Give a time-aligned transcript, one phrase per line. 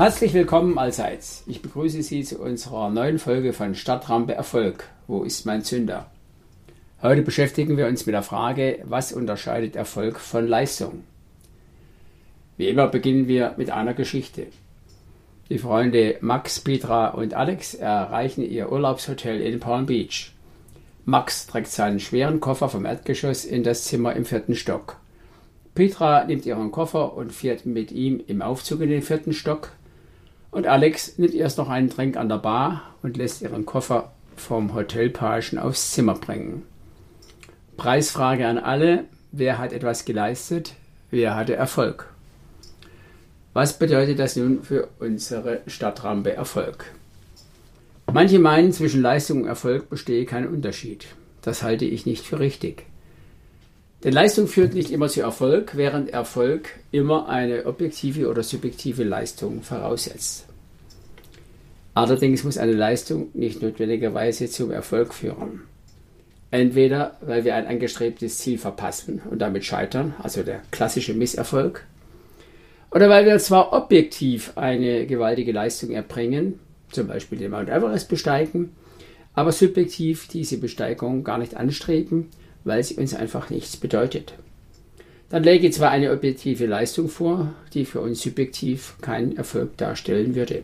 [0.00, 1.44] Herzlich willkommen allseits.
[1.46, 4.88] Ich begrüße Sie zu unserer neuen Folge von Stadtrampe Erfolg.
[5.06, 6.10] Wo ist mein Zünder?
[7.02, 11.04] Heute beschäftigen wir uns mit der Frage, was unterscheidet Erfolg von Leistung?
[12.56, 14.46] Wie immer beginnen wir mit einer Geschichte.
[15.50, 20.32] Die Freunde Max, Petra und Alex erreichen ihr Urlaubshotel in Palm Beach.
[21.04, 24.96] Max trägt seinen schweren Koffer vom Erdgeschoss in das Zimmer im vierten Stock.
[25.74, 29.72] Petra nimmt ihren Koffer und fährt mit ihm im Aufzug in den vierten Stock.
[30.50, 34.74] Und Alex nimmt erst noch einen Trink an der Bar und lässt ihren Koffer vom
[34.74, 36.62] Hotelpagen aufs Zimmer bringen.
[37.76, 40.74] Preisfrage an alle: Wer hat etwas geleistet?
[41.10, 42.12] Wer hatte Erfolg?
[43.52, 46.84] Was bedeutet das nun für unsere Stadtrampe Erfolg?
[48.12, 51.06] Manche meinen, zwischen Leistung und Erfolg bestehe kein Unterschied.
[51.42, 52.86] Das halte ich nicht für richtig.
[54.02, 59.62] Denn Leistung führt nicht immer zu Erfolg, während Erfolg immer eine objektive oder subjektive Leistung
[59.62, 60.46] voraussetzt.
[61.94, 65.62] Allerdings muss eine Leistung nicht notwendigerweise zum Erfolg führen.
[66.50, 71.86] Entweder weil wir ein angestrebtes Ziel verpassen und damit scheitern, also der klassische Misserfolg,
[72.90, 76.58] oder weil wir zwar objektiv eine gewaltige Leistung erbringen,
[76.90, 78.72] zum Beispiel den Mount Everest besteigen,
[79.32, 82.30] aber subjektiv diese Besteigung gar nicht anstreben
[82.64, 84.34] weil sie uns einfach nichts bedeutet.
[85.28, 90.62] Dann läge zwar eine objektive Leistung vor, die für uns subjektiv keinen Erfolg darstellen würde.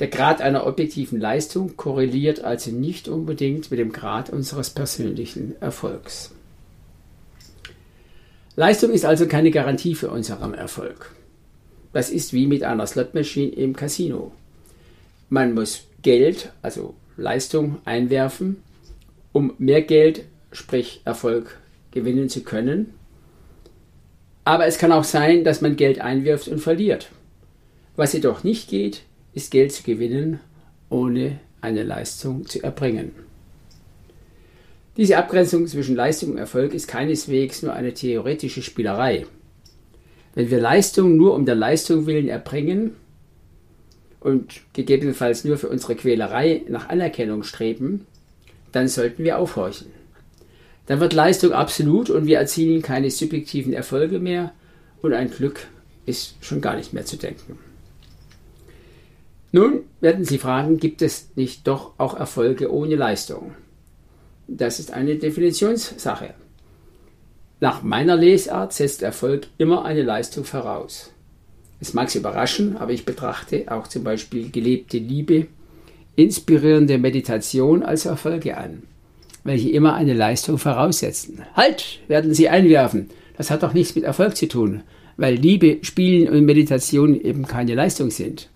[0.00, 6.32] Der Grad einer objektiven Leistung korreliert also nicht unbedingt mit dem Grad unseres persönlichen Erfolgs.
[8.56, 11.12] Leistung ist also keine Garantie für unseren Erfolg.
[11.92, 14.32] Das ist wie mit einer Slotmaschine im Casino.
[15.28, 18.62] Man muss Geld, also Leistung, einwerfen,
[19.32, 21.58] um mehr Geld sprich Erfolg,
[21.92, 22.94] gewinnen zu können.
[24.44, 27.10] Aber es kann auch sein, dass man Geld einwirft und verliert.
[27.96, 29.02] Was jedoch nicht geht,
[29.34, 30.40] ist Geld zu gewinnen,
[30.88, 33.12] ohne eine Leistung zu erbringen.
[34.96, 39.26] Diese Abgrenzung zwischen Leistung und Erfolg ist keineswegs nur eine theoretische Spielerei.
[40.34, 42.94] Wenn wir Leistung nur um der Leistung willen erbringen
[44.20, 48.06] und gegebenenfalls nur für unsere Quälerei nach Anerkennung streben,
[48.70, 49.88] dann sollten wir aufhorchen.
[50.86, 54.52] Dann wird Leistung absolut und wir erzielen keine subjektiven Erfolge mehr
[55.02, 55.66] und ein Glück
[56.06, 57.58] ist schon gar nicht mehr zu denken.
[59.54, 63.52] Nun werden Sie fragen, gibt es nicht doch auch Erfolge ohne Leistung?
[64.48, 66.34] Das ist eine Definitionssache.
[67.60, 71.12] Nach meiner Lesart setzt Erfolg immer eine Leistung voraus.
[71.80, 75.46] Es mag Sie überraschen, aber ich betrachte auch zum Beispiel gelebte Liebe,
[76.16, 78.82] inspirierende Meditation als Erfolge an
[79.44, 81.42] welche immer eine Leistung voraussetzen.
[81.54, 83.10] Halt, werden Sie einwerfen.
[83.36, 84.82] Das hat doch nichts mit Erfolg zu tun,
[85.16, 88.48] weil Liebe, Spielen und Meditation eben keine Leistung sind.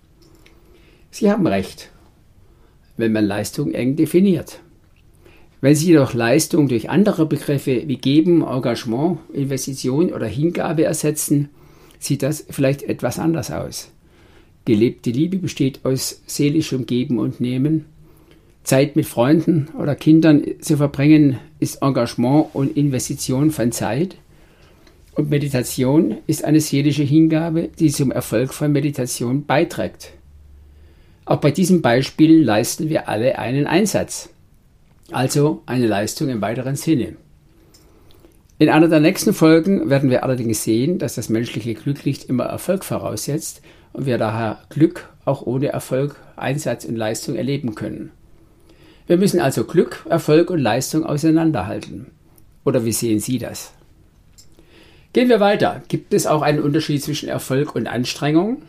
[1.10, 1.90] Sie haben recht,
[2.96, 4.60] wenn man Leistung eng definiert.
[5.60, 11.48] Wenn Sie jedoch Leistung durch andere Begriffe wie Geben, Engagement, Investition oder Hingabe ersetzen,
[11.98, 13.90] sieht das vielleicht etwas anders aus.
[14.64, 17.86] Gelebte Liebe besteht aus seelischem Geben und Nehmen,
[18.68, 24.16] Zeit mit Freunden oder Kindern zu verbringen, ist Engagement und Investition von Zeit.
[25.14, 30.12] Und Meditation ist eine seelische Hingabe, die zum Erfolg von Meditation beiträgt.
[31.28, 34.30] Auch bei diesem Beispiel leisten wir alle einen Einsatz,
[35.12, 37.16] also eine Leistung im weiteren Sinne.
[38.58, 42.44] In einer der nächsten Folgen werden wir allerdings sehen, dass das menschliche Glück nicht immer
[42.44, 43.60] Erfolg voraussetzt
[43.92, 48.10] und wir daher Glück auch ohne Erfolg, Einsatz und Leistung erleben können.
[49.06, 52.06] Wir müssen also Glück, Erfolg und Leistung auseinanderhalten.
[52.64, 53.74] Oder wie sehen Sie das?
[55.12, 55.82] Gehen wir weiter.
[55.88, 58.62] Gibt es auch einen Unterschied zwischen Erfolg und Anstrengung?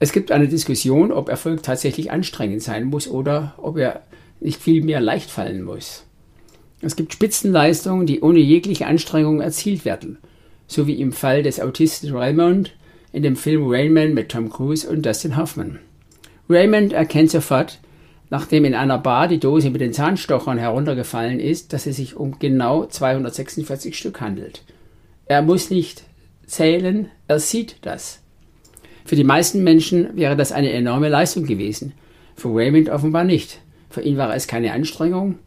[0.00, 4.02] Es gibt eine Diskussion, ob Erfolg tatsächlich anstrengend sein muss oder ob er
[4.40, 6.04] nicht viel mehr leicht fallen muss.
[6.80, 10.18] Es gibt Spitzenleistungen, die ohne jegliche Anstrengung erzielt werden,
[10.68, 12.72] so wie im Fall des Autisten Raymond
[13.12, 15.80] in dem Film Raymond mit Tom Cruise und Dustin Hoffman.
[16.48, 17.80] Raymond erkennt sofort,
[18.30, 22.38] nachdem in einer Bar die Dose mit den Zahnstochern heruntergefallen ist, dass es sich um
[22.38, 24.62] genau 246 Stück handelt.
[25.26, 26.04] Er muss nicht
[26.46, 28.20] zählen, er sieht das.
[29.08, 31.94] Für die meisten Menschen wäre das eine enorme Leistung gewesen.
[32.36, 33.58] Für Raymond offenbar nicht.
[33.88, 35.38] Für ihn war es keine Anstrengung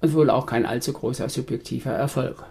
[0.00, 2.44] und wohl auch kein allzu großer subjektiver Erfolg.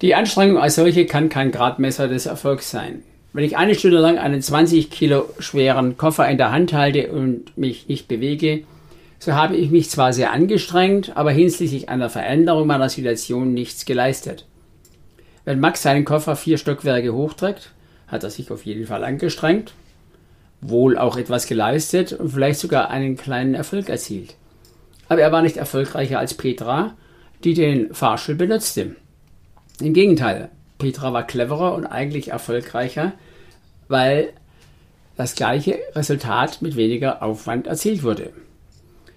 [0.00, 3.02] Die Anstrengung als solche kann kein Gradmesser des Erfolgs sein.
[3.34, 7.58] Wenn ich eine Stunde lang einen 20 Kilo schweren Koffer in der Hand halte und
[7.58, 8.64] mich nicht bewege,
[9.18, 14.46] so habe ich mich zwar sehr angestrengt, aber hinsichtlich einer Veränderung meiner Situation nichts geleistet.
[15.44, 17.72] Wenn Max seinen Koffer vier Stockwerke hochträgt,
[18.08, 19.74] hat er sich auf jeden Fall angestrengt,
[20.60, 24.36] wohl auch etwas geleistet und vielleicht sogar einen kleinen Erfolg erzielt.
[25.08, 26.94] Aber er war nicht erfolgreicher als Petra,
[27.44, 28.96] die den Fahrstuhl benutzte.
[29.80, 33.12] Im Gegenteil, Petra war cleverer und eigentlich erfolgreicher,
[33.88, 34.32] weil
[35.16, 38.32] das gleiche Resultat mit weniger Aufwand erzielt wurde.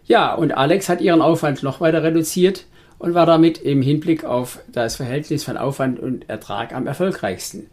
[0.05, 2.65] Ja, und Alex hat ihren Aufwand noch weiter reduziert
[2.99, 7.67] und war damit im Hinblick auf das Verhältnis von Aufwand und Ertrag am erfolgreichsten,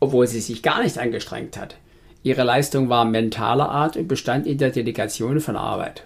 [0.00, 1.76] obwohl sie sich gar nicht angestrengt hat.
[2.22, 6.04] Ihre Leistung war mentaler Art und bestand in der Delegation von Arbeit.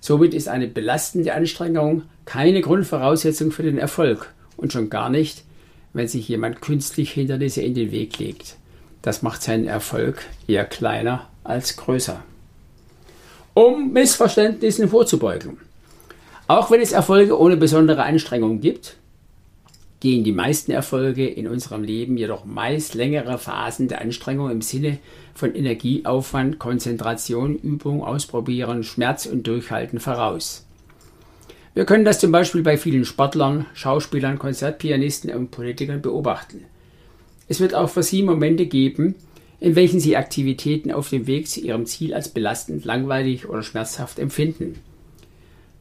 [0.00, 5.44] Somit ist eine belastende Anstrengung keine Grundvoraussetzung für den Erfolg und schon gar nicht,
[5.92, 8.56] wenn sich jemand künstlich Hindernisse in den Weg legt.
[9.02, 12.22] Das macht seinen Erfolg eher kleiner als größer.
[13.54, 15.58] Um Missverständnissen vorzubeugen.
[16.48, 18.96] Auch wenn es Erfolge ohne besondere Anstrengung gibt,
[20.00, 24.98] gehen die meisten Erfolge in unserem Leben jedoch meist längere Phasen der Anstrengung im Sinne
[25.34, 30.66] von Energieaufwand, Konzentration, Übung, Ausprobieren, Schmerz und Durchhalten voraus.
[31.74, 36.64] Wir können das zum Beispiel bei vielen Sportlern, Schauspielern, Konzertpianisten und Politikern beobachten.
[37.48, 39.14] Es wird auch für sie Momente geben,
[39.60, 44.18] in welchen sie Aktivitäten auf dem Weg zu ihrem Ziel als belastend, langweilig oder schmerzhaft
[44.18, 44.80] empfinden.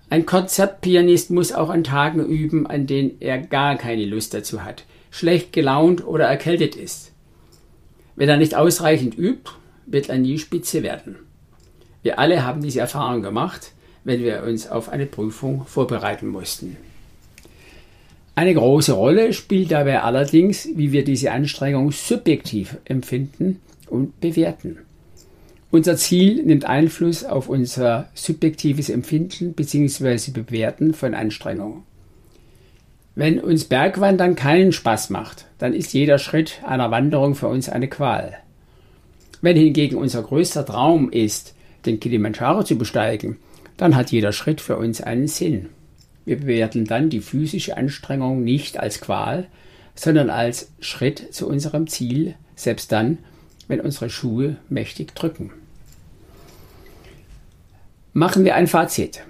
[0.10, 4.84] Ein Konzertpianist muss auch an Tagen üben, an denen er gar keine Lust dazu hat,
[5.10, 7.12] schlecht gelaunt oder erkältet ist.
[8.16, 9.52] Wenn er nicht ausreichend übt,
[9.86, 11.18] wird er nie Spitze werden.
[12.04, 13.72] Wir alle haben diese Erfahrung gemacht,
[14.04, 16.78] wenn wir uns auf eine Prüfung vorbereiten mussten.
[18.36, 24.80] Eine große Rolle spielt dabei allerdings, wie wir diese Anstrengung subjektiv empfinden und bewerten.
[25.76, 30.32] Unser Ziel nimmt Einfluss auf unser subjektives Empfinden bzw.
[30.32, 31.84] Bewerten von Anstrengungen.
[33.14, 37.90] Wenn uns Bergwandern keinen Spaß macht, dann ist jeder Schritt einer Wanderung für uns eine
[37.90, 38.38] Qual.
[39.42, 41.54] Wenn hingegen unser größter Traum ist,
[41.86, 43.36] den Kilimanjaro zu besteigen,
[43.76, 45.68] dann hat jeder Schritt für uns einen Sinn.
[46.24, 49.48] Wir bewerten dann die physische Anstrengung nicht als Qual,
[49.94, 53.18] sondern als Schritt zu unserem Ziel, selbst dann,
[53.68, 55.52] wenn unsere Schuhe mächtig drücken.
[58.18, 59.24] Machen wir ein Fazit.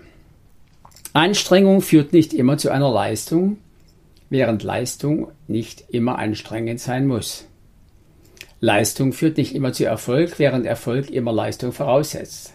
[1.11, 3.57] Anstrengung führt nicht immer zu einer Leistung,
[4.29, 7.47] während Leistung nicht immer anstrengend sein muss.
[8.59, 12.53] Leistung führt nicht immer zu Erfolg, während Erfolg immer Leistung voraussetzt.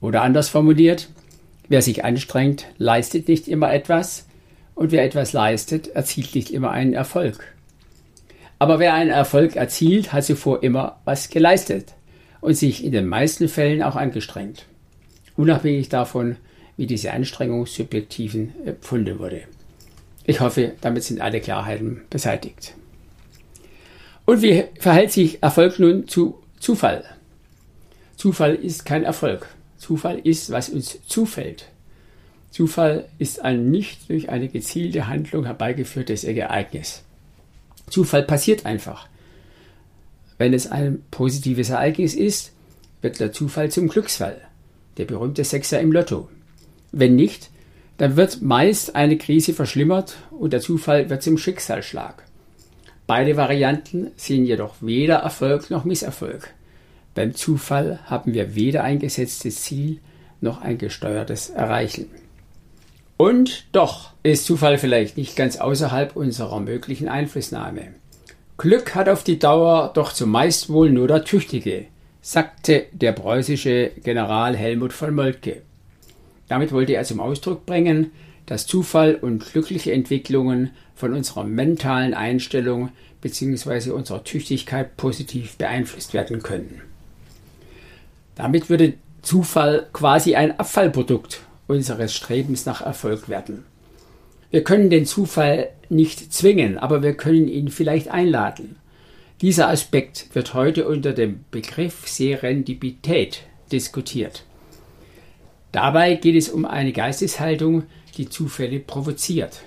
[0.00, 1.08] Oder anders formuliert,
[1.68, 4.26] wer sich anstrengt, leistet nicht immer etwas
[4.74, 7.54] und wer etwas leistet, erzielt nicht immer einen Erfolg.
[8.58, 11.94] Aber wer einen Erfolg erzielt, hat zuvor immer was geleistet
[12.40, 14.66] und sich in den meisten Fällen auch angestrengt
[15.42, 16.36] unabhängig davon,
[16.76, 19.42] wie diese Anstrengung subjektiven empfunden wurde.
[20.24, 22.74] Ich hoffe, damit sind alle Klarheiten beseitigt.
[24.24, 27.04] Und wie verhält sich Erfolg nun zu Zufall?
[28.16, 29.48] Zufall ist kein Erfolg.
[29.78, 31.66] Zufall ist, was uns zufällt.
[32.52, 37.02] Zufall ist ein nicht durch eine gezielte Handlung herbeigeführtes Ereignis.
[37.90, 39.08] Zufall passiert einfach.
[40.38, 42.52] Wenn es ein positives Ereignis ist,
[43.00, 44.40] wird der Zufall zum Glücksfall
[44.98, 46.28] der berühmte Sechser im Lotto.
[46.92, 47.50] Wenn nicht,
[47.98, 52.24] dann wird meist eine Krise verschlimmert und der Zufall wird zum Schicksalsschlag.
[53.06, 56.54] Beide Varianten sind jedoch weder Erfolg noch Misserfolg.
[57.14, 59.98] Beim Zufall haben wir weder ein gesetztes Ziel
[60.40, 62.06] noch ein gesteuertes Erreichen.
[63.16, 67.94] Und doch ist Zufall vielleicht nicht ganz außerhalb unserer möglichen Einflussnahme.
[68.56, 71.86] Glück hat auf die Dauer doch zumeist wohl nur der Tüchtige,
[72.22, 75.62] sagte der preußische General Helmut von Moltke.
[76.48, 78.12] Damit wollte er zum Ausdruck bringen,
[78.46, 83.90] dass Zufall und glückliche Entwicklungen von unserer mentalen Einstellung bzw.
[83.90, 86.82] unserer Tüchtigkeit positiv beeinflusst werden können.
[88.36, 93.64] Damit würde Zufall quasi ein Abfallprodukt unseres Strebens nach Erfolg werden.
[94.50, 98.76] Wir können den Zufall nicht zwingen, aber wir können ihn vielleicht einladen.
[99.42, 104.44] Dieser Aspekt wird heute unter dem Begriff Serendipität diskutiert.
[105.72, 107.82] Dabei geht es um eine Geisteshaltung,
[108.16, 109.62] die Zufälle provoziert.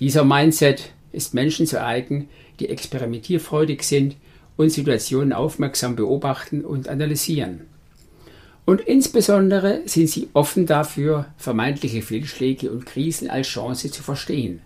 [0.00, 2.30] Dieser Mindset ist Menschen zu eigen,
[2.60, 4.16] die experimentierfreudig sind
[4.56, 7.66] und Situationen aufmerksam beobachten und analysieren.
[8.64, 14.62] Und insbesondere sind sie offen dafür, vermeintliche Fehlschläge und Krisen als Chance zu verstehen,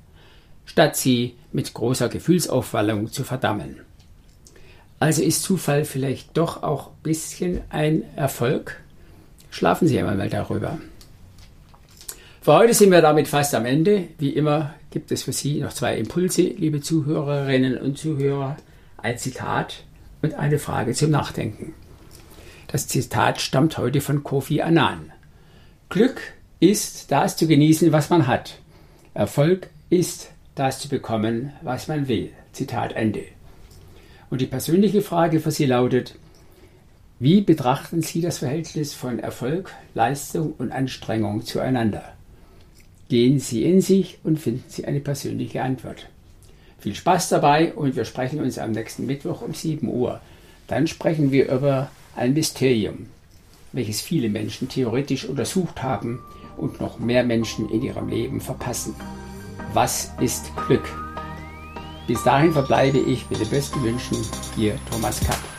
[0.64, 3.80] statt sie mit großer Gefühlsaufwallung zu verdammen.
[5.02, 8.80] Also ist Zufall vielleicht doch auch ein bisschen ein Erfolg?
[9.50, 10.78] Schlafen Sie einmal darüber.
[12.40, 14.04] Für heute sind wir damit fast am Ende.
[14.18, 18.56] Wie immer gibt es für Sie noch zwei Impulse, liebe Zuhörerinnen und Zuhörer.
[18.96, 19.82] Ein Zitat
[20.22, 21.74] und eine Frage zum Nachdenken.
[22.68, 25.10] Das Zitat stammt heute von Kofi Annan.
[25.88, 26.20] Glück
[26.60, 28.60] ist, das zu genießen, was man hat.
[29.14, 32.30] Erfolg ist, das zu bekommen, was man will.
[32.52, 33.24] Zitat Ende.
[34.32, 36.14] Und die persönliche Frage für Sie lautet,
[37.18, 42.14] wie betrachten Sie das Verhältnis von Erfolg, Leistung und Anstrengung zueinander?
[43.10, 46.08] Gehen Sie in sich und finden Sie eine persönliche Antwort.
[46.78, 50.18] Viel Spaß dabei und wir sprechen uns am nächsten Mittwoch um 7 Uhr.
[50.66, 53.08] Dann sprechen wir über ein Mysterium,
[53.72, 56.20] welches viele Menschen theoretisch untersucht haben
[56.56, 58.94] und noch mehr Menschen in ihrem Leben verpassen.
[59.74, 61.01] Was ist Glück?
[62.06, 64.18] Bis dahin verbleibe ich mit den besten Wünschen,
[64.56, 65.51] Ihr Thomas Kapp.